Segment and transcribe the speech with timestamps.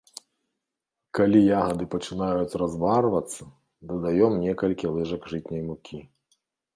[1.17, 3.43] Калі ягады пачынаюць разварвацца,
[3.91, 5.97] дадаём некалькі лыжак жытняй мукі.